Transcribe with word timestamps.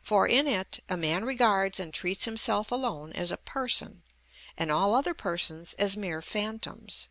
For 0.00 0.26
in 0.26 0.46
it 0.46 0.80
a 0.88 0.96
man 0.96 1.26
regards 1.26 1.78
and 1.78 1.92
treats 1.92 2.24
himself 2.24 2.72
alone 2.72 3.12
as 3.12 3.30
a 3.30 3.36
person, 3.36 4.02
and 4.56 4.72
all 4.72 4.94
other 4.94 5.12
persons 5.12 5.74
as 5.74 5.94
mere 5.94 6.22
phantoms. 6.22 7.10